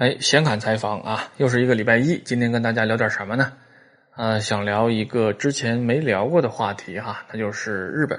[0.00, 3.52] 哎，闲侃采访啊，又是一个礼拜一，今天跟大家聊点什么呢？
[4.16, 8.18] 呃，想聊一个之前没聊过的话题哈，那就是日本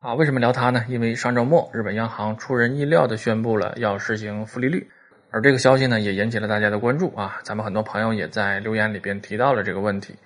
[0.00, 0.12] 啊。
[0.14, 0.84] 为什么聊它呢？
[0.88, 4.90] 因为上周末日本央行出人意料的宣布了要实行负利率，
[5.30, 7.38] 而这个消息呢也引起了大家的关注啊。
[7.44, 10.16] 咱们很多朋友也在留言里边提到了这个问题，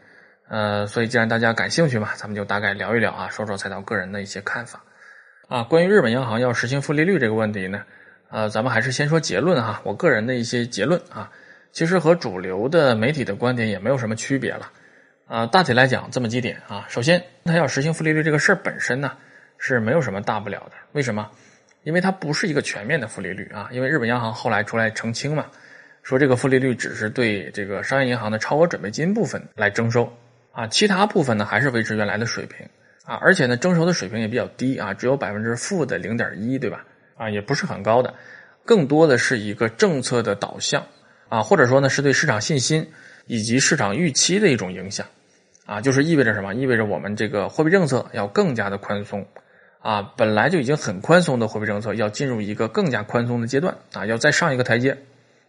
[0.48, 4.82] 呃，所以既然大家感兴趣嘛，咱们就大概聊一聊啊，说说菜刀个人的一些看法
[5.48, 5.64] 啊。
[5.64, 7.82] 关于日本央行要实行负利率这个问题呢？
[8.35, 9.80] 呃，咱们还是先说结论哈。
[9.85, 11.30] 我个人的一些结论啊，
[11.71, 14.73] 其实和主流的媒体的观点也没有什么区别了。
[15.29, 16.84] 啊，大体来讲这么几点啊。
[16.88, 19.12] 首先，它要实行负利率这个事儿本身呢
[19.57, 20.73] 是没有什么大不了的。
[20.95, 21.30] 为什么？
[21.84, 23.69] 因为它不是一个全面的负利率啊。
[23.70, 25.46] 因为日本央行后来出来澄清嘛，
[26.02, 30.12] 说这个负利率只是对这个商业银行的超额准备金部分来征收
[30.51, 32.69] 啊，其他部分呢还是维持原来的水平
[33.05, 33.15] 啊。
[33.23, 36.85] 而且呢，征收的水平也比较低啊，只有百分之负的零点一，对吧？
[37.16, 38.14] 啊，也不是很高的，
[38.64, 40.84] 更多的是一个政策的导向
[41.28, 42.90] 啊，或者说呢，是对市场信心
[43.27, 45.06] 以及市场预期的一种影响
[45.66, 46.54] 啊，就是意味着什么？
[46.54, 49.26] 意味着我们这个货币政策要更加的宽松
[49.80, 54.96] 啊，本来就已经很宽松的货币政策要进入一个更加宽松的阶段啊，要再上一个台阶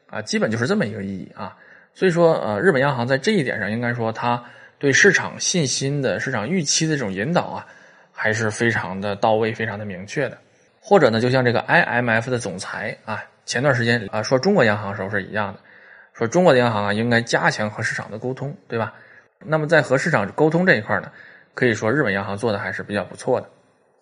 [0.10, 1.58] 啊，基本就是这么一个意义啊。
[1.94, 4.44] 所以说，呃，日本央行在这一点上，应该说它
[4.78, 7.66] 对市场信心的市场预期的这种引导啊，
[8.12, 10.38] 还是非常的到位，非常的明确的。
[10.88, 15.60] 或者呢，就像这个 IMF 的总裁啊，前段时间啊说中国央行时候是一样的，
[16.14, 18.94] 说中国的央行啊应该加强和市场的沟通，对吧？
[19.40, 21.12] 那么在和市场沟通这一块呢，
[21.56, 23.50] 可以说日本央行做的还是比较不错的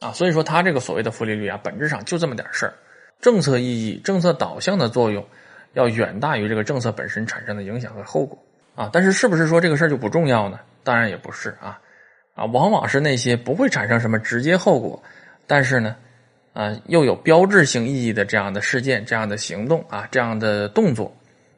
[0.02, 0.11] 啊。
[0.11, 2.73] 所以说它这个所谓的负利率啊，本质上就这么点事儿，
[3.22, 5.26] 政策意义、政策导向的作用
[5.72, 8.38] 要远大于这个政策本身产生的影响和后果
[8.76, 8.89] 啊。
[8.92, 10.59] 但是是不是说这个事儿就不重要呢？
[10.84, 11.80] 当然也不是啊
[12.36, 15.02] 啊，往往是那些不会产生什么直接后果，
[15.48, 15.95] 但是呢。
[16.54, 21.12] 啊，又有标志性意义的这样的事件、这样的行动啊、这样的动作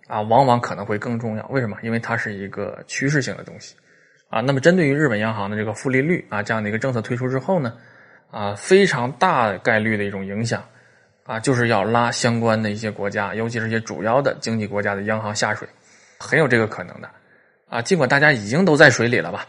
[0.07, 1.45] 啊，往往可能会更重要。
[1.49, 1.75] 为什么？
[1.83, 3.75] 因为它是一个趋势性的东西
[4.29, 4.39] 啊。
[4.39, 7.73] 那么，针对于日本央行的这个负利率啊这样的一个政策推出之后呢，
[8.31, 10.63] 啊，非常大概率的一种影响
[11.25, 15.67] 啊，就是要拉相关的一些国家，尤其是一些主要的经济国家的央行下水，
[16.19, 17.09] 很有这个可能的
[17.67, 17.81] 啊。
[17.81, 19.45] 尽管大家已经都在水里了吧。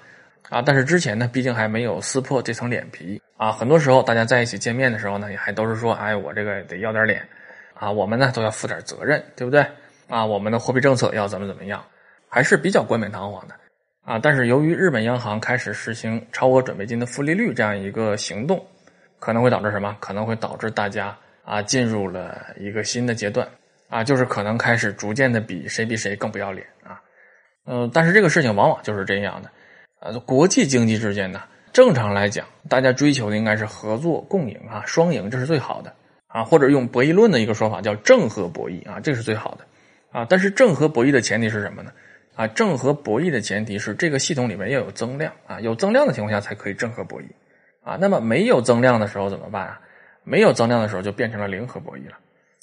[0.49, 3.51] 啊，但是之前呢，毕竟还没有撕破这层脸皮啊。
[3.51, 7.27] 很多时候，大家在一起见面的时候呢，也还都是说，哎，我这个得要点脸
[7.75, 9.67] 啊，我们呢都要负点责任，对不对？
[10.09, 11.85] 啊，我们的货币政策要怎么怎么样，
[12.29, 13.55] 还是比较冠冕堂皇的
[14.05, 14.21] 啊。
[14.21, 18.65] 但是由于日本央行开始实行超额准备金的负利率这样一个行动，
[19.19, 19.97] 可能会导致什么？
[19.99, 23.49] 可能会导致大家啊进入了一个新的阶段
[23.89, 27.03] 啊，就是可能开始逐渐的比谁比谁更不要脸啊。
[27.67, 29.51] 嗯，但是这个事情往往就是这样的。
[29.99, 31.43] 啊，国际经济之间呢，
[31.73, 35.93] 正常来讲，大家追求的应该是合作共赢啊，双赢，这是最好的
[36.29, 36.45] 啊。
[36.45, 39.65] 或者用博弈论的一个说法叫正和博弈啊，这是最好的
[40.11, 40.27] 啊。
[40.29, 41.91] 但是正和博弈的前提是什么呢？
[42.35, 47.25] 啊，正和博弈的前提是这个系统里面要有增量啊，有增量的情况下才可以正和博弈
[47.83, 47.97] 啊。
[47.99, 49.81] 那么没有增量的时候怎么办啊？
[50.23, 52.17] 没有增量的时候就变成了零和博弈了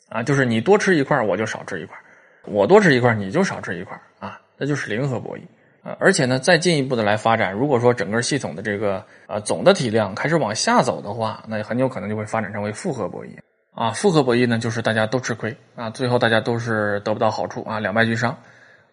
[0.09, 1.97] 啊，就是你多吃一块我就少吃一块
[2.45, 5.41] 我多吃一块你就少吃一块啊，那就是零和博弈。
[5.83, 13.31] 啊，而且呢，再进一步的来发展，如果说整个系统的这个呃总的体量开始往下走的话，那很有可能就会发展成为复合博弈
[13.75, 13.91] 啊。
[13.91, 18.37] 复合博弈呢，就是大家都吃亏啊，最后大家都是得不到好处啊，两败俱伤。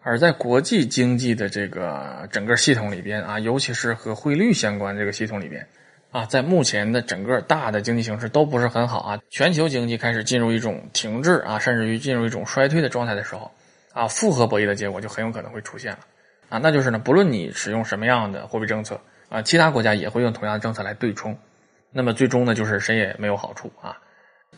[0.03, 5.65] 而在国际经济的这个整个系统里边啊，尤其是和汇率相关这个系统里边
[6.11, 13.49] 啊，在目前的整个大的经济形势都不是很好啊，全球经济开始进入一种停滞啊，甚至于进入一种衰退的状态的时候
[13.93, 15.99] 啊，复合博弈的结果就很有可能会出现了。
[16.51, 21.39] 啊，那就是呢，不论你使用什么样的货币政策啊，其他国家也会用同样的政策来对冲，
[21.91, 23.97] 那么最终呢，就是谁也没有好处啊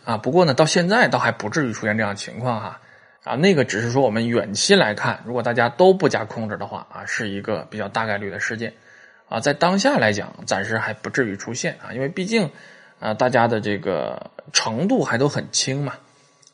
[0.04, 0.18] 啊。
[0.18, 2.82] 不过呢，到现在倒还不至于出现这样情况哈
[3.24, 8.74] 啊，那个只是说我们远期来看，如果大家都不加控制的话啊，是一个比较大概率的事件
[9.30, 9.40] 啊。
[9.40, 12.50] 在当下来讲，暂时还不至于出现啊，因为毕竟
[13.00, 15.94] 啊，大家的这个程度还都很轻嘛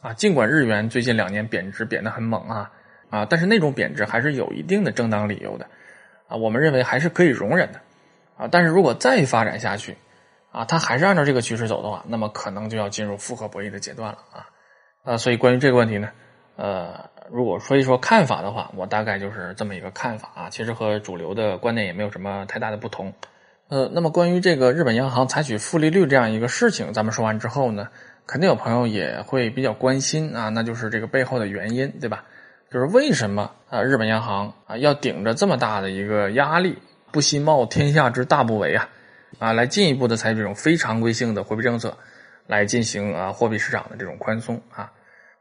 [0.02, 0.14] 啊。
[0.14, 2.70] 尽管日元最近两年贬值贬得很猛啊。
[3.09, 5.66] 啊，但是那种贬值还是有一定的正当理由的，
[6.28, 7.79] 啊，我们认为还是可以容忍的，
[8.38, 9.97] 啊，但是如果再发展下去，
[10.52, 14.50] 啊，它还是按照这个趋势走的话，那么可能就要进入复合博弈的阶段了，啊，
[15.03, 16.09] 啊，所以关于这个问题呢，
[16.56, 23.14] 呃，如果说一说看法的话，我大概就是这么一个看法啊，其实和主流的观点也没有什么太大的不同，
[23.70, 27.90] 呃，那么关于这个日本央行采取负利率这样一个事情，咱们说完之后呢，
[28.28, 32.26] 肯定有朋友也会比较关心啊，那就是这个背后的原因，对吧？
[32.72, 33.82] 就是为什么啊？
[33.82, 36.78] 日本央行啊要顶着这么大的一个压力，
[37.12, 38.90] 不惜冒天下之大不韪啊，
[39.40, 41.98] 啊，来进一步的采取这种非常规性的货币政策，
[42.46, 44.92] 来进行啊货币市场的这种宽松啊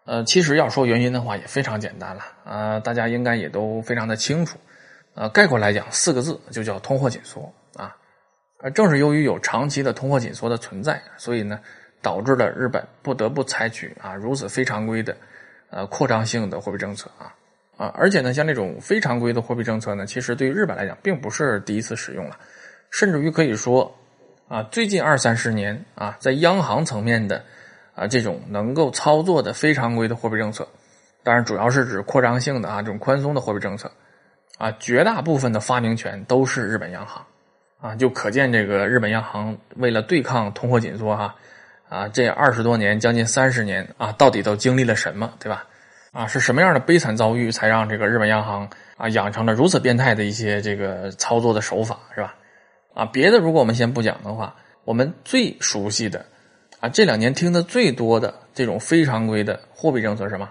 [0.06, 4.56] 呃，其实要说原因的话，也非常简单了，呃，大家应该也都非常的清楚，
[5.14, 7.94] 呃，概括来讲四个字就叫通货紧缩啊。
[8.60, 11.60] 而正是由于有长期的通货紧缩的存在，所以呢，
[12.00, 15.14] 导致了日本不得不采取啊如此非常规的
[15.70, 17.34] 呃扩张性的货币政策啊
[17.76, 22.36] 啊，而且呢，像这种非常规的货币政策呢，其实对于日本来讲，并不是第一次使用了，
[22.90, 23.94] 甚至于可以说。
[24.50, 27.44] 啊，最近二三十年啊，在央行层面的
[27.94, 30.66] 啊这种能够操作的非常规的货币政策，
[31.22, 33.92] 当然主要是指扩张性的啊这种宽松的货币政策，
[34.56, 37.22] 啊绝大部分的发明权都是日本央行，
[37.78, 41.36] 啊就可见这个日本央行为了对抗通货紧缩哈，
[41.88, 45.66] 啊这二十多年将近三十年啊到底都经历了什么对吧？
[46.12, 52.34] 啊是什么样的悲惨遭遇才让这个日本央行啊养成了如此变态的一些这个操作的手法是吧？
[52.94, 56.24] 啊，别的如果我们先不讲的话，我们最熟悉的，
[56.80, 60.50] 啊，这两年听的最多的这种非常规的货币政策是什么？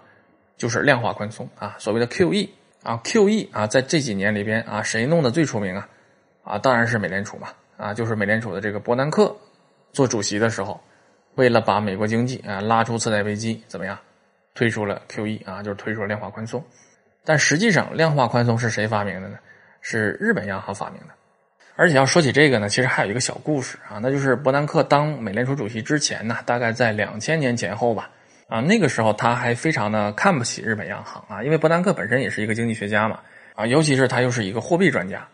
[0.55, 2.49] 就是量化宽松啊，所谓的 QE
[2.83, 5.89] 啊，QE 啊，在这几年里边啊，谁弄的最出名啊？
[6.43, 9.35] 啊，当然是美联储嘛，啊，就是美联储的这个伯南克
[9.91, 10.79] 做主席的时候，
[11.37, 13.97] 为了把美国经济啊拉出次贷危机，怎么样？
[14.53, 16.63] 推出了 QE 啊，就是推出了量化宽松。
[17.23, 19.37] 但实际上，量化宽松是谁发明的呢？
[19.81, 21.13] 是日本央行发明的。
[21.75, 28.09] 而且要说起这个呢，其实还有一个小故事啊，那就是伯南克当美联储主席之前呢，大概在两千年前后吧，
[28.47, 33.19] 啊，那个时候他还非常的看不起日本央行啊，因为伯南克本身也是一个经济学家嘛，
[33.53, 35.27] 啊，尤其是他又是一个货币专家，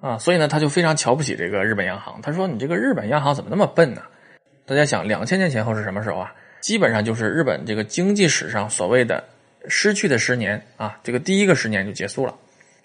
[0.00, 2.20] 啊，所以呢，他就非常瞧不起这个日本央行。
[2.22, 4.02] 他说：“你这个日本央行怎么那么笨呢？”
[4.68, 6.32] 大家想，两千年前后是什么时候啊？
[6.60, 9.24] 基本上就是日本这个经济史上所谓的
[9.68, 12.34] 失去的十年啊，这个第一个十年就结束了，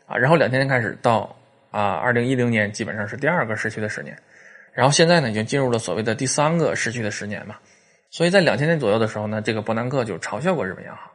[0.07, 1.35] 啊，然后两千年开始到。
[1.74, 4.15] 啊，二零一零年基本上是第二个失去的十年，
[4.74, 7.56] 然后现在呢，已经进入了所谓的第三个失去的十年嘛。
[8.12, 11.09] 所以在两千年左右的时候呢，这个伯南克就嘲笑过日本央行，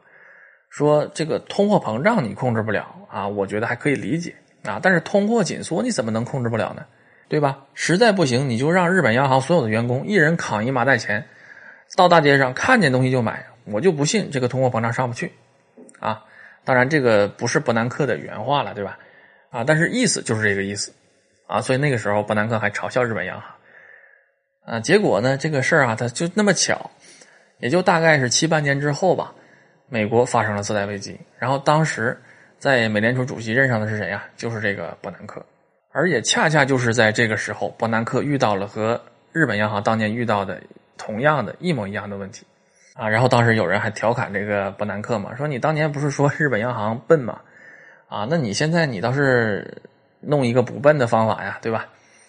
[0.69, 6.85] 说这个通货膨胀你控制不了啊，我觉得还可以理解啊，但是通货紧缩你怎么能控制不了呢？
[7.29, 7.63] 对吧？
[7.73, 11.23] 实在不行，你就让日本央行所有的员工一人扛一麻袋钱，
[11.95, 15.31] 到大街上看见东西就买，我就不信这个通货膨胀上不去
[15.99, 16.25] 啊。
[16.65, 18.97] 当然，这个不是伯南克的原话了，对吧？
[19.49, 20.91] 啊，但是意思就是这个意思，
[21.47, 23.51] 啊，所以那个时候伯南克还嘲笑日本央行，
[24.65, 26.91] 啊，结果呢，这个事儿啊，他就那么巧，
[27.59, 29.33] 也就大概是七八年之后吧，
[29.87, 32.15] 美国发生了次贷危机，然后当时
[32.59, 34.25] 在美联储主席任上的是谁呀？
[34.37, 35.43] 就是这个伯南克，
[35.99, 38.97] 而也恰恰就是在这个时候，伯南克遇到了和
[39.33, 40.61] 日本央行当年遇到的
[40.97, 42.45] 同样的一模一样的问题，
[42.93, 47.41] 啊，然后当时有人还调侃这个伯南克嘛，说你当年不是说日本央行笨吗？
[48.07, 49.77] 啊，那你现在你倒是
[50.21, 51.85] 弄一个不笨的方法呀，对吧？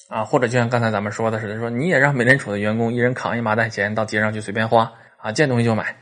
[0.08, 5.94] 啊，或者就像刚才咱们说的似的，说你也让美联储的员工一人扛一麻袋钱到街上去随便花啊，见东西就买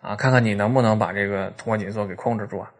[0.00, 2.70] 啊，看看你能不能把这个通货紧缩给控制住啊？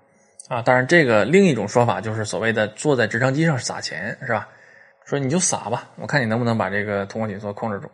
[0.48, 4.48] 啊，当然这个另一种说法就是所谓的坐在直升机上撒钱，是吧？
[5.04, 7.90] 说你就撒吧，我看你能不能把这个通货紧缩控制住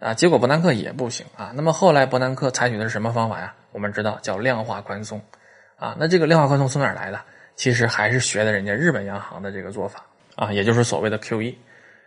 [0.00, 0.14] 啊？
[0.14, 1.52] 结果伯南克也不行啊。
[1.54, 3.54] 那么后来伯南克采取的是什么方法呀？
[3.72, 5.20] 我们知道叫量化宽松
[5.76, 5.96] 啊。
[5.98, 7.20] 那这个量化宽松从哪儿来的？
[7.56, 10.04] 其实还是学的人家日本央行的这个做法
[10.36, 11.56] 啊，也就是所谓的 QE，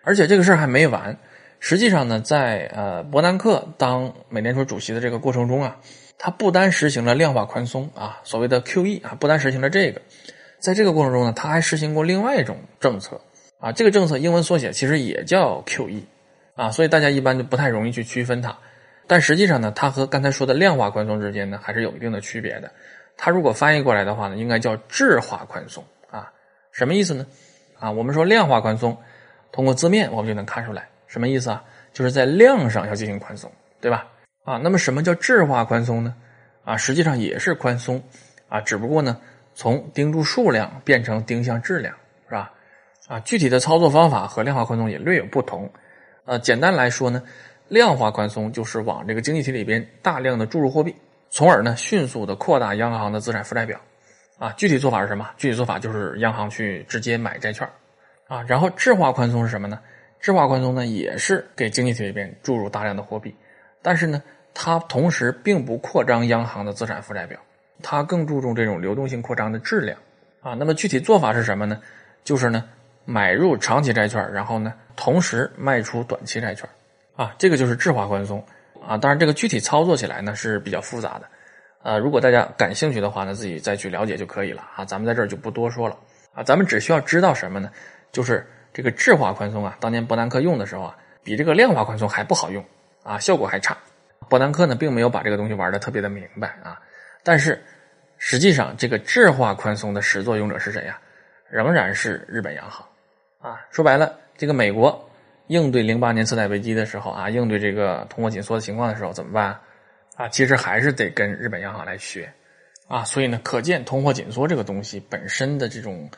[0.03, 1.17] 而且这个事儿还没完。
[1.59, 5.77] 实际上呢，在呃伯南克当美联储主席的这个过程中啊，
[6.23, 9.99] 它不单实行了量化宽松啊，所谓的 QE 啊，不单实行了这个，
[10.59, 13.19] 在这个过程中呢，它还实行过另外一种政策
[13.59, 16.03] 啊，这个政策英文缩写其实也叫 QE
[16.53, 18.55] 啊，所以大家一般就不太容易去区分它。
[19.07, 22.71] 但实际上呢，它和刚才说的量化宽松之间呢，还是有一定的区别的。
[23.17, 26.31] 它如果翻译过来的话呢，应该叫质化宽松啊，
[26.71, 27.25] 什么意思呢？
[27.79, 28.95] 啊，我们说量化宽松，
[29.51, 31.63] 通过字面我们就能看出来什么意思啊？
[31.91, 33.51] 就是在量上要进行宽松，
[33.81, 34.07] 对吧？
[34.43, 36.15] 啊，那么什么叫质化宽松呢？
[36.63, 38.01] 啊，实际上也是宽松
[38.49, 39.19] 啊，只不过呢，
[39.53, 41.93] 从盯住数量变成盯向质量，
[42.27, 42.51] 是吧？
[43.07, 45.71] 啊，具体的操作方法和量化宽松也略有不同。
[46.25, 47.21] 呃，简单来说呢，
[47.67, 50.95] 量化宽松就是往这个经济体里边大量的注入货币。
[51.29, 53.79] 从而呢，迅速的扩大央行的资产负债表，
[54.37, 55.29] 啊，具体做法是什么？
[55.37, 57.67] 具体做法就是央行去直接买债券，
[58.27, 59.79] 啊，然后质化宽松是什么呢？
[60.19, 63.33] 质化宽松呢，也是给经济体里边注入大量的货币，
[63.81, 64.21] 但是呢，
[64.53, 67.39] 它同时并不扩张央行的资产负债表，
[67.81, 69.97] 它更注重这种流动性扩张的质量，
[70.41, 71.79] 啊，那么具体做法是什么呢？
[72.23, 72.63] 就是呢，
[73.05, 76.69] 买入长期债券，然后呢，同时卖出短期债券，
[77.15, 78.43] 啊，这个就是质化宽松。
[78.83, 81.27] 啊，当然这个具体操作起来呢是比较复杂的，
[81.83, 85.95] 呃，如果大家感兴趣的话呢，自己再去了解就可以了啊，咱们在这儿就不多说了
[86.33, 87.69] 啊，咱们只需要知道什么呢？
[88.11, 92.65] 就是这个质化宽松啊，当年伯南克用的时候啊，比这个量化宽松还不好用
[93.03, 93.77] 啊，效果还差。
[94.29, 96.79] 伯南克呢并没有把这个东西玩的特别的明白啊，
[97.23, 97.61] 但是
[98.17, 100.99] 实际上这个质化宽松的始作俑者是谁呀？
[101.49, 102.87] 仍然是日本央行
[103.39, 103.59] 啊。
[103.71, 105.09] 说白了，这个美国
[105.47, 109.59] 应对零八年次贷危机的时候啊，应对这个通货紧缩的情况的时候怎么办
[110.15, 110.29] 啊？
[110.29, 112.31] 其实还是得跟日本央行来学
[112.87, 113.03] 啊。
[113.03, 116.09] 所以呢，可见通货紧缩这个东西本身的这种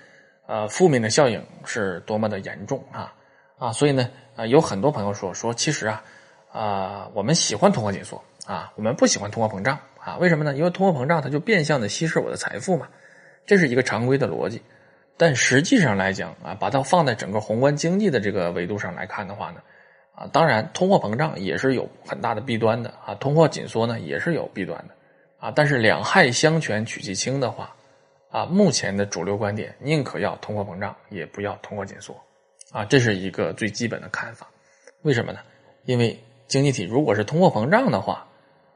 [0.46, 3.12] 呃负面的效应是多么的严重啊
[3.58, 3.72] 啊！
[3.72, 6.04] 所以呢，啊有很多朋友说说，其实啊
[6.54, 8.24] 啊我们喜欢通货紧缩。
[8.46, 10.18] 啊，我们不喜欢通货膨胀啊？
[10.18, 10.54] 为什么呢？
[10.54, 12.90] 因为通货膨胀它就变相的稀释我的财富嘛，
[13.46, 14.62] 这是一个常规的逻辑。
[15.16, 19.62] 但实际上来讲啊，把它放在整个宏观经济的这个维度上来看的话呢，
[20.14, 24.94] 啊，当然通货膨胀也是有很大的弊端的啊，通货紧缩呢也是有弊端的
[25.40, 25.50] 啊。
[25.56, 27.74] 但是两害相权取其轻的话，
[28.30, 32.14] 啊，目前的主流观点宁可要通货膨胀，也不要通货紧缩
[32.74, 34.50] 啊，这是一个最基本的看法。
[35.04, 35.40] 为什么呢？
[35.86, 36.22] 因为
[36.54, 38.28] 经济体如果是通货膨胀的话，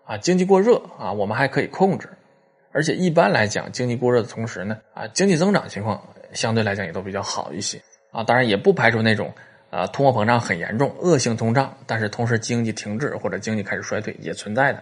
[0.03, 2.10] 啊，经济过热啊，我们还可以控制，
[2.72, 6.01] 而且一般来讲，经济过热的同时呢，啊，经济增长情况
[6.34, 7.79] 相对来讲也都比较好一些
[8.10, 8.24] 啊。
[8.24, 9.31] 当然，也不排除那种
[9.69, 14.81] 啊，通货膨胀很严重、恶性通胀，但是同时经济停滞或者经济开始衰退也存在的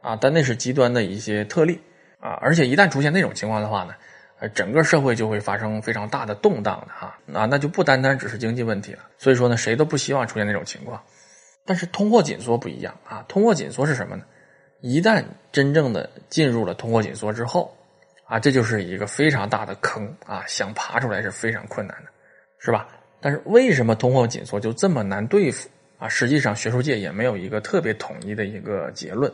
[0.00, 0.16] 啊。
[0.18, 1.78] 但那是极端的一些特例
[2.20, 2.38] 啊。
[2.40, 3.92] 而且一旦出现那种情况的话呢，
[4.38, 9.00] 呃，整个社会就会发生非常大的动荡的哈啊，那就不单单只是经济问题了。
[9.18, 10.98] 所以说呢，谁都不希望出现那种情况。
[11.66, 14.24] 但是通货紧缩不一样啊，通货紧缩是什么呢？
[14.80, 17.76] 一旦真正的进入了通货紧缩之后，
[18.24, 22.10] 啊，这就是一个非常大的坑啊，想爬出来是非常困难的，
[22.58, 22.88] 是吧？
[23.20, 26.08] 但是为什么通货紧缩就这么难对付啊？
[26.08, 29.30] 实际上学术界也没有一个特别统一的一个结论。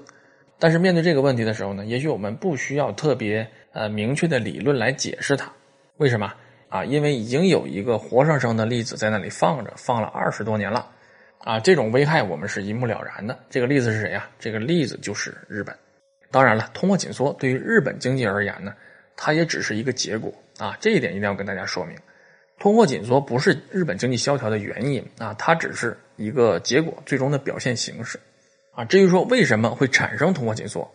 [0.59, 5.53] 但是面对这个问题的时候呢，也许我们不需要特别呃明确的理论来解释它。
[5.99, 6.33] 为什么
[6.69, 6.85] 啊？
[6.85, 10.91] 因为已经有一个活生生的例子在那里放着，放了二十多年了。
[11.39, 13.39] 啊，这种危害我们是一目了然的。
[13.49, 14.29] 这个例子是谁呀？
[14.39, 15.77] 这个例子就是日本。
[16.31, 18.75] 当然了，通货紧缩对于日本经济而言呢，
[19.17, 20.77] 它也只是一个结果啊。
[20.81, 21.97] 这一点一定要跟大家说明，
[22.59, 28.19] 通货紧缩不是日本经济萧条的原因啊，它只是一个结果，最终的表现形式
[28.73, 28.85] 啊。
[28.85, 30.91] 至于说为什么会产生通货紧缩，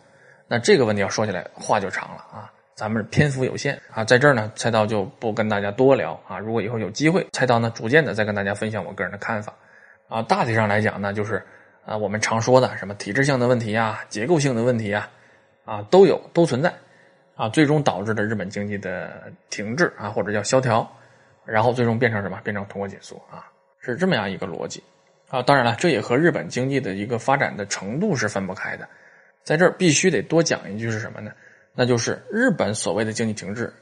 [0.46, 2.52] 那这个问题要说起来话就长了啊。
[2.74, 6.38] 咱们篇幅有限啊，在这儿呢，菜刀就不跟大家多聊啊。
[6.38, 9.54] 如果以后有机会，菜刀呢逐渐的再跟大家分享我个人的看法。
[10.12, 11.42] 啊，大体上来讲呢，就是
[11.86, 15.08] 啊，我们常说的什么体制性的问题啊、结构性的问题啊，
[15.64, 16.70] 啊都有都存在，
[17.34, 20.86] 啊，最终导致了日本经济的停滞啊，或者叫萧条，
[21.46, 22.38] 然后最终变成什么？
[22.44, 23.48] 变成通货紧缩啊，
[23.80, 24.84] 是这么样一个逻辑
[25.30, 25.42] 啊。
[25.42, 28.86] 当然了，这也和日本经济的一个发展的程度是分不开的。
[29.42, 31.32] 在这儿必须得多讲一句是什么呢？
[31.74, 33.72] 那就是日本所谓的经济停滞，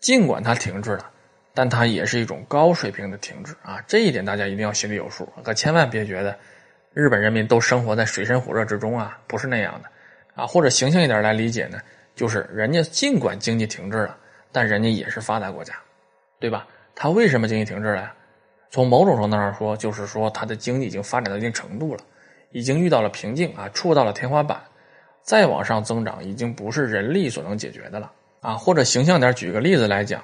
[0.00, 1.10] 尽管它停滞了。
[1.56, 6.36] 但它也是一种高水平的停滞啊，这一点大家一定要心里有数，可千万别觉得
[6.92, 9.88] 日本人民都生活在水深火热之中啊，不是那样的
[10.34, 10.44] 啊。
[10.44, 11.78] 或者形象一点来理解呢，
[12.16, 14.16] 就是人家尽管经济停滞了，
[14.50, 15.74] 但人家也是发达国家，
[16.40, 16.66] 对吧？
[16.92, 18.12] 他为什么经济停滞了呀？
[18.68, 22.00] 从某种程度上说，就是说他的经济已经发展到一定程度了，
[22.50, 24.60] 已经遇到了瓶颈啊，触到了天花板，
[25.22, 28.54] 再往上增长已经不是人力所能解决的了啊。
[28.54, 30.20] 或者形象点举个例子来讲。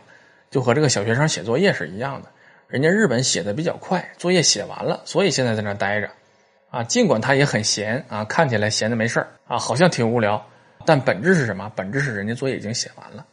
[0.50, 2.28] 就和这个小学生写作业是一样的，
[2.66, 6.10] 人家日本写的比较快，作业写完了，所以现在在那待着，
[6.70, 10.44] 啊，尽管他也很闲啊，看起来闲的没事啊，好像挺无聊，
[10.84, 11.70] 但本质是什么？
[11.76, 13.24] 本质是人家作业已经写完了。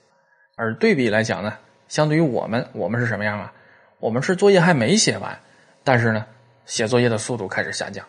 [0.55, 1.57] 而对比来讲呢，
[1.87, 3.51] 相对于我们，我们是什么样啊？
[3.99, 5.39] 我们是作业还没写完，
[5.83, 6.23] 但是呢，
[6.67, 8.05] 写作业的速度开始下降，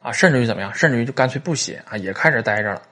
[0.00, 0.72] 啊，甚至于怎么样？
[0.72, 2.82] 甚至于就干脆不写啊，也开始待着了，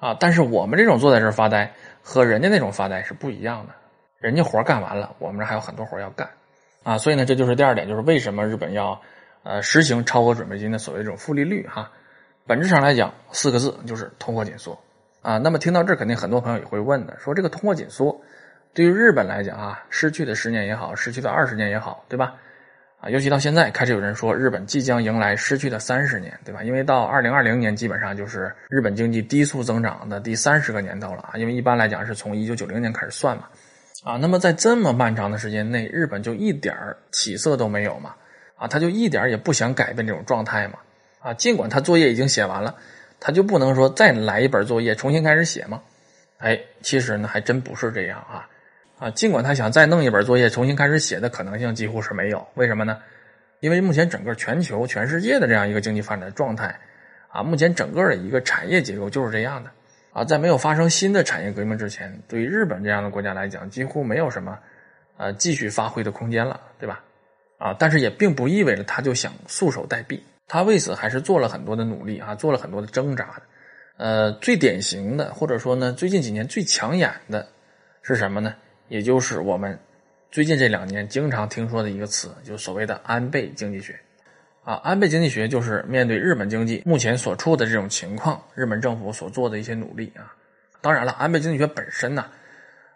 [0.00, 3.72] 啊，但是我们这种坐在这儿发呆，和人家那种发呆是不一样的。
[4.24, 6.26] 人家活干完了，我们这还有很多活要干，
[6.82, 8.98] 啊，所以呢，这就是第二点，就是为什么日本要
[9.42, 11.92] 呃实行超额准备金的所谓这种负利率哈。
[12.46, 14.80] 本质上来讲，四个字就是通货紧缩
[15.20, 15.36] 啊。
[15.36, 18.18] 那么听到这，肯定很多朋友也会问的，说这个通货紧缩
[18.72, 22.34] 对于日本来讲啊，失去的十年也好，失去的二十年也好，对吧？
[23.02, 26.62] 啊，尤其到现在开始有人说日本即将迎来失去的三十年，对吧？
[26.62, 31.32] 因为到二零二零年基本上就是日本经济低速增长的第三十个年头了啊。
[31.34, 33.44] 因为一般来讲是从一九九零年开始算嘛。
[34.04, 36.76] 啊，那么在这么漫长的时间内，日本就一点
[37.10, 38.14] 起色都没有嘛？
[38.56, 40.78] 啊，他就一点也不想改变这种状态嘛？
[41.20, 42.76] 啊，尽管他作业已经写完了，
[43.18, 45.80] 他就不能说再来一本作业重新开始写吗？
[46.36, 48.46] 哎，其实呢，还真不是这样啊！
[48.98, 52.98] 啊，尽管他想再弄一本作业重新开始写的可能性几乎是没有，为什么呢？
[53.60, 56.78] 因为目前整个全球、全世界的这样一个经济发展的状态，
[57.28, 59.70] 啊，目前整个的一个产业结构就是这样的。
[60.14, 64.56] 啊，在没有发生新的产业革命之前，对于日本这样的国家来讲，几乎没有什么，
[65.16, 67.02] 呃，继续发挥的空间了，对吧？
[67.58, 73.42] 啊，但是也并不意味着他就想束手待毙，他为此还是做了很多的努力啊，做了很多的挣扎的。
[73.96, 77.44] 呃，最典型的或者说呢，最近几年最抢眼的
[78.02, 78.54] 是什么呢？
[78.88, 79.76] 也就是我们
[80.30, 83.98] 最近这两年经常听说的一个词，就所谓的安倍经济学。
[84.64, 90.32] 啊，安倍经济学就是面对日本经济目前所处的这种情况，日本政府所做的一些努力啊。
[90.80, 92.24] 当然了，安倍经济学本身呢，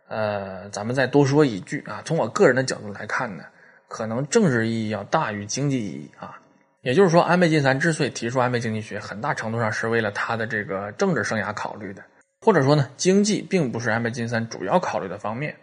[0.08, 3.44] 呃，咱们再多说一句啊，从我个人的角度来看呢，
[3.86, 6.38] 可能政治意义要大于经济意义啊。
[6.80, 12.02] 也就是说，安倍晋三之所以提出安倍经济学，很大程度上是为了他的这个政治生涯考虑的，
[12.40, 15.54] 或者说呢，经济并不是安倍晋三主要考虑的方面。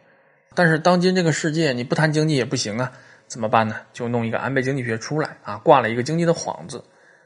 [0.53, 2.91] 但是当今这个世界，你不谈经济也不行啊。
[3.27, 3.75] 怎么办呢？
[3.91, 6.83] 就弄一个安倍经济学出来啊，挂了一个经济的幌子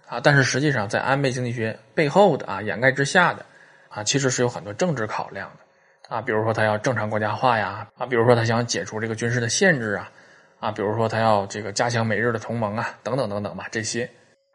[0.08, 0.20] 啊。
[0.22, 3.46] 但是实际上，在安倍经济学背后的啊，掩盖之下的
[3.90, 6.22] 啊，其实是有很多政治考量的啊。
[6.22, 10.12] 比如说，他要正常国家化呀啊，比如说他想解除这个军事的限制啊
[10.60, 14.10] 啊，比如说他要这个加强美日的同盟啊，等等等等吧，这些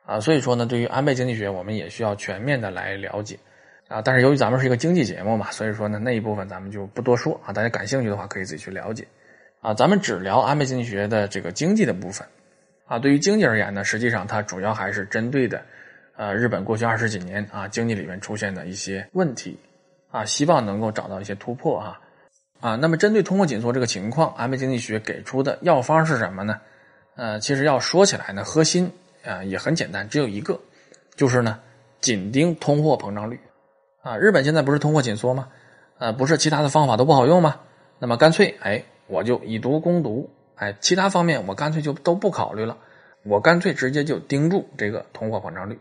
[0.05, 0.19] 啊。
[0.21, 3.39] 所以说呢，对于安倍经济学，我们也需要全面的来了解
[3.89, 4.03] 啊。
[4.03, 7.53] 但是由于咱们是一个经济节目嘛，所以说呢，那一部分咱们就不多说啊。
[7.53, 9.07] 大家感兴趣的话，可以自己去了解。
[9.65, 12.29] 啊，咱们只聊安倍经济学的这个经济的部分，
[12.85, 15.63] 啊，对于经济而言呢，实际上它主要还是针对的，
[16.17, 19.59] 呃，日本过去二十几年啊经济里面出现的一些问题，
[20.11, 21.99] 啊，希望能够找到一些突破啊，
[22.61, 26.61] 啊，那么针对通货紧缩这个情况，安倍经济学给出的药方是什么呢？
[27.17, 28.93] 呃，其实要说起来呢，核心
[29.25, 30.61] 啊也很简单，只有一个，
[31.17, 31.59] 就是呢
[32.03, 33.41] 紧盯通货膨胀率，
[34.03, 35.49] 啊，日本现在不是通货紧缩吗？
[35.97, 37.61] 呃，不是其他的方法都不好用吗？
[37.99, 38.85] 那么干脆哎。
[39.07, 42.79] 我就以毒攻毒，哎，其他方面我干脆就都不考虑了，
[43.23, 45.79] 我干脆直接就盯住这个通货膨胀率，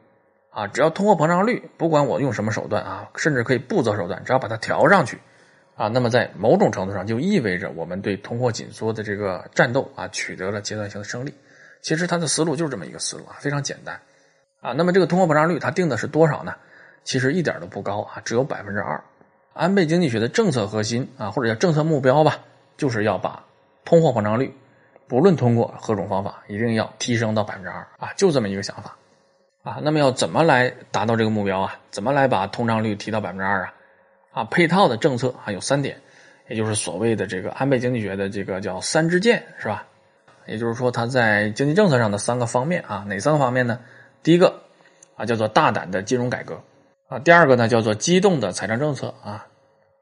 [0.49, 5.19] 啊，只要通货膨胀率不管我用什么手段啊，甚至可以不择手段，只要把它调上去，
[5.75, 11.33] 啊，那么在某种程度上就意味着我们对通货紧缩的这个战斗啊取得了阶段性的胜利。
[11.81, 13.99] 其实他的思路就是这么一个思路啊，非常简单，
[14.61, 16.55] 啊，那么这个通货膨胀率它定的是多少呢？
[17.03, 19.03] 其实一点都不高啊，只有百分之二。
[19.51, 22.39] 安倍经济学的政策核心啊，或者叫政策目标吧。
[22.77, 23.43] 就是要把
[23.85, 24.53] 通货膨胀率，
[25.07, 28.95] 不论通过何种方法，一定要提升到百分之二啊，就这么一个想法
[29.63, 29.79] 啊。
[29.83, 31.79] 那么要怎么来达到这个目标啊？
[31.91, 33.73] 怎么来把通胀率提到百分之二啊？
[34.31, 35.97] 啊，配套的政策啊有三点，
[36.47, 39.85] 也就是所谓的这个安倍经济学的这个叫三支箭是吧？
[40.45, 43.79] 也就是说他在经济政策上的三个方面啊，哪三个方面呢？
[44.23, 44.61] 第一个
[45.15, 46.61] 啊叫做大胆的金融改革
[47.07, 49.45] 啊，第二个呢叫做机动的财政政策啊。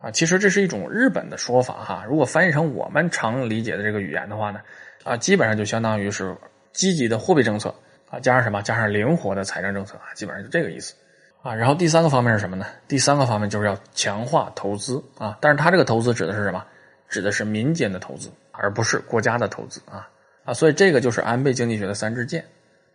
[0.02, 2.04] 啊，其实这是一种日本的说法哈。
[2.08, 4.60] 如果翻译成我们常理解的这个语言的话呢，
[5.04, 6.36] 啊，基本上就相当于是
[6.74, 7.74] 积极的货币政策
[8.10, 8.62] 啊，加上什么？
[8.64, 10.96] 加上灵活的财政政策啊，基本上就这个意思
[11.44, 11.54] 啊。
[11.54, 12.66] 然后第三个方面是什么呢？
[12.88, 15.38] 第三个方面就是要强化投资啊。
[15.40, 16.66] 但是它这个投资指的是什么？
[17.08, 20.10] 指的是民间的投资，而不是国家的投资啊
[20.46, 20.54] 啊。
[20.54, 22.44] 所以这个就是安倍经济学的三支箭。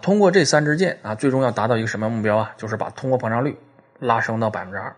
[0.02, 2.52] 通过这三支箭啊，最终要达到一个什么目标啊？
[2.56, 3.56] 就是把通货膨胀率
[4.00, 4.96] 拉升到百分之二。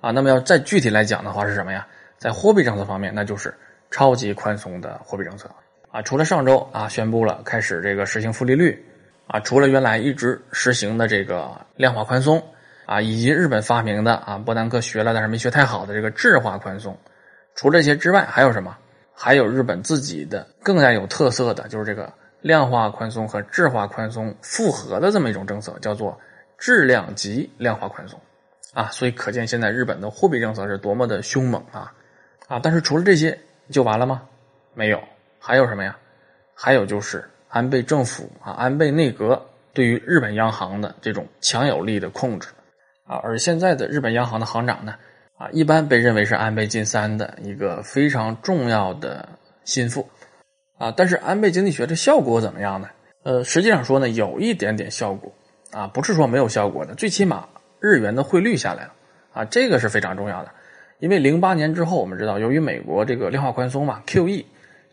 [0.00, 1.86] 啊，那么要再具体来讲的话是什么呀？
[2.18, 3.54] 在货币政策方面，那就是
[3.90, 5.48] 超级宽松的货币政策
[5.90, 6.02] 啊。
[6.02, 8.84] 除了上周啊宣布了开始这个实行负利率
[9.26, 12.42] 啊，除了原来一直实行的这个量化宽松
[12.86, 16.96] 啊，以及日本发明的啊伯南克学了但是没学太好的这个质化宽松，
[17.54, 18.76] 除了这些之外，还有什么？
[19.20, 26.16] 还有日本自己的更加有特色的就是这个量化宽松和质化宽松复合的这么一种政策，叫做
[26.56, 28.18] 质量级量化宽松。
[28.74, 31.92] 啊，所以可见现在日本的货币政策是多么的凶猛啊！
[32.48, 33.38] 啊，但是除了这些
[33.70, 34.22] 就完了吗？
[34.74, 35.02] 没有，
[35.38, 35.96] 还有什么呀？
[36.54, 42.48] 还有就是安倍政府啊，安倍内阁对于日本央行的这种强有力的控制
[43.06, 43.16] 啊。
[43.22, 44.94] 而现在的日本央行的行长呢，
[45.38, 49.26] 啊，一般被认为是安倍晋三的一个非常重要的
[49.64, 50.06] 心腹
[50.76, 50.92] 啊。
[50.94, 52.88] 但是安倍经济学的效果怎么样呢？
[53.24, 55.32] 呃，实际上说呢，有一点点效果
[55.72, 57.48] 啊，不是说没有效果的，最起码。
[57.80, 58.92] 日元的汇率下来了，
[59.32, 60.50] 啊，这个是非常重要的，
[60.98, 64.44] 因为零八年之后，我们知道，由于美国这个量化宽松嘛，QE，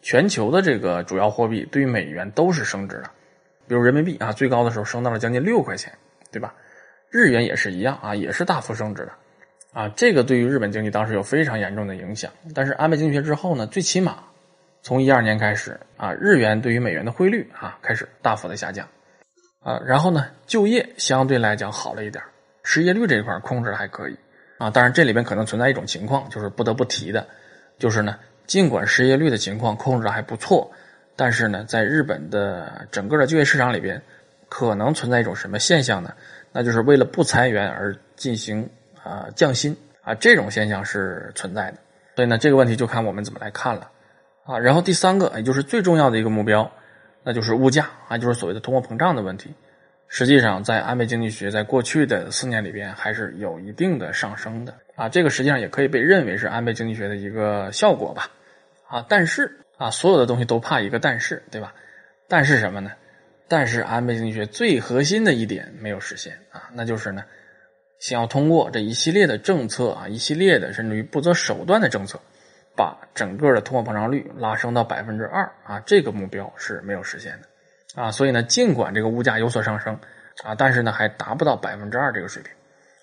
[0.02, 3.10] 全球的这个主要货币对于美元都是升值的，
[3.68, 5.92] 比如人民币啊，最高的时候升到了将近六块钱，
[6.32, 6.54] 对吧？
[7.10, 9.12] 日元也是一样啊，也是大幅升值的，
[9.74, 12.32] 啊，这个对于日本经济当时有非常严重的影响。
[12.54, 14.18] 但是安倍经济学之后呢，最起码
[14.82, 18.88] 从一二年开始啊，日元对于美元的汇率啊开始大幅的下降，
[19.64, 22.22] 啊，然后呢，就业相对来讲好了一点。
[22.66, 24.18] 失业率这一块控制的还可以
[24.58, 27.26] 啊，当然这里边可能存在一种情况，就是不得不提的，
[27.78, 30.72] 就是呢，尽管失业率的情况控制的还不错，
[31.16, 34.02] 但是呢，在日本的整个的就业市场里边，
[34.50, 36.12] 可能存在一种什么现象呢？
[36.52, 38.68] 那就是为了不裁员而进行
[39.04, 41.78] 啊降薪啊，这种现象是存在的。
[42.16, 43.92] 所以呢，这个问题就看我们怎么来看了
[44.46, 44.58] 啊。
[44.58, 46.72] 然后第三个，也就是最重要的一个目标，
[47.24, 49.54] 那就是物价啊，就是所谓的通货膨胀的问题。
[50.08, 58.30] 实际上在安倍经济学在过去的四年里边还是有一定的上升的啊，这个实际上也可以被认为是安倍经济学的一个效果吧
[58.88, 61.74] 啊，但是啊，所有的东西都怕一个但是，对吧？
[62.28, 62.92] 但是什么呢？
[63.48, 67.24] 但是安倍经济学最核心的一点没有实现啊，那就是呢，
[68.00, 72.20] 想要通过这一系列的政策啊，一系列的甚至于不择手段的政策，
[72.76, 77.48] 把整个的通货膨胀率拉升到百分之二啊，这个目标是没有实现的
[77.96, 78.12] 啊。
[78.12, 79.98] 所以呢，尽管这个物价有所上升
[80.44, 82.52] 啊，但是呢，还达不到百分之二这个水平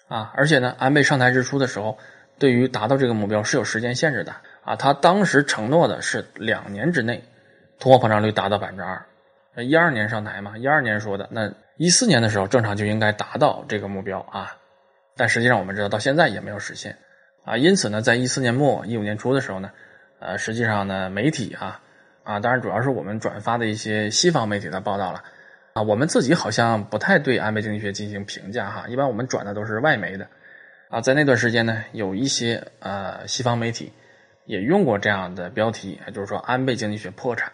[0.08, 0.32] 啊。
[0.36, 1.98] 而且呢，安倍上台之初的时候，
[2.38, 4.76] 对于达到这个目标是有时间限制的啊。
[4.76, 7.24] 他当时承诺的是两年之内
[7.80, 9.04] 通货膨胀率达到百分之二。
[9.56, 14.56] 一二年上台嘛，一二年说的，那一四年的时候正常就应该达到这个目标啊，
[15.14, 16.96] 但实际上我们知道到现在也没有实现
[17.44, 19.70] 啊，因此呢，在一四年末一五年初的时候呢，
[20.20, 21.82] 呃，实际上呢，媒体啊
[22.24, 25.22] 啊，当然主要是我们转发的一些西方媒体的报道了
[25.72, 30.26] 啊，我们自己好像不太对安倍经济学进行评价哈，一般我们转的都是外媒的
[30.90, 33.92] 啊，在那段时间呢，有一些呃西方媒体
[34.46, 37.52] 也用过这样的标题，就是说安倍经济学破产。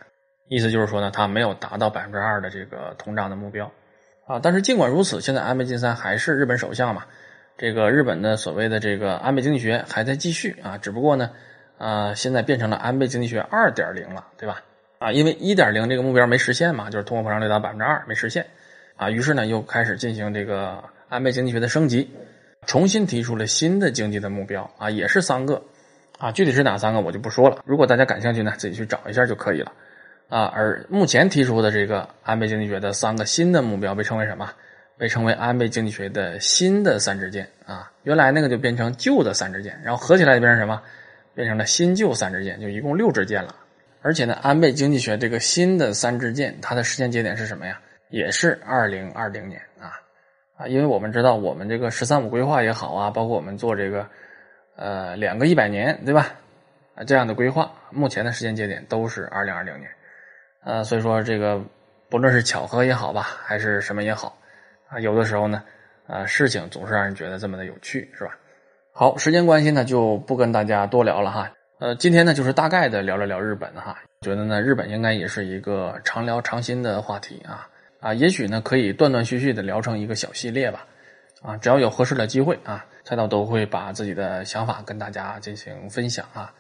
[0.51, 3.71] 意思就是说呢，它没有达到百分之二的这个通胀的目标，
[4.27, 7.05] 啊，但是尽管如此，现在安倍晋三还是日本首相嘛，
[7.59, 11.33] 这个日本的所谓的这个安倍经济学还在继续啊，只不过呢，
[11.79, 14.61] 啊，现在变成了安倍经济学二点零了，对吧？
[14.99, 18.45] 啊，因为一点零这个目标没实现嘛，就是通货膨胀率达百分之二没实现，
[18.97, 22.11] 啊，于是呢又开始进行这个安倍经济学的升级，
[22.67, 25.63] 重新提出了新的经济的目标啊，也是三个，
[26.19, 29.73] 啊，具体是哪三个我就不说了，如果大家感兴趣呢，自己去找一下就可以了。
[30.29, 34.51] 啊，而目前提出的这个安倍经济学的三个新的目标被称为什么？
[34.99, 37.91] 被称为安倍经济学的新的三支箭啊。
[38.03, 40.83] 原来那个就变成旧的三支箭，然后合起来就变成什么？
[41.39, 43.55] 变成了新旧三支箭，就一共六支箭了。
[44.03, 47.81] 而且呢，安倍经济学这个新的三支箭，它的时间节点是什么呀？
[48.09, 49.95] 也是二零二零年啊
[50.57, 54.05] 啊，因为我们知道我们这个“十三五”规划也好啊，包括我们做这个
[54.75, 56.35] 呃两个一百年，对吧？
[56.97, 59.89] 啊，这样的规划，目前的时间节点都是二零二零年。
[60.65, 61.65] 呃，所以说这个
[62.11, 64.37] 不论是巧合也好吧，还是什么也好，
[64.89, 65.63] 啊，有的时候呢，
[66.09, 68.37] 啊，事情总是让人觉得这么的有趣，是吧？
[69.01, 71.53] 好，时间关系呢，就不跟大家多聊了哈。
[71.79, 77.69] 呃，今天呢，就是大概的聊了聊日本哈，觉得呢，日本应该也是一个常聊常新的话题啊
[78.01, 80.85] 啊，也许呢，可以断断续续的聊成一个小系列吧，
[81.43, 86.53] 啊，只要有合适的机会啊，菜刀都会把自己的想法跟大家进行分享啊，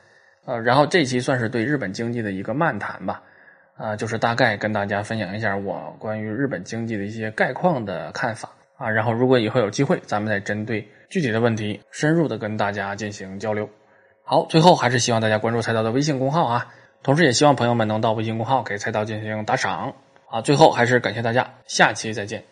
[0.44, 3.20] 呃，然后这期算是对日本经济的一个漫谈吧。
[3.76, 8.48] 啊，就是大概跟大家分享一下我关于日本经济的一些概况的看法
[8.78, 13.68] 啊，然后如果以后有机会，咱们再针对具体的问题深入的跟大家进行交流。
[14.22, 16.66] 好，最后还是希望大家关注菜刀的微信公号啊，
[17.02, 19.94] 同时也希望朋友们能到微信公号给菜刀进行打赏
[20.30, 20.40] 啊。
[20.40, 22.44] 最后还是感谢大家，下期再见。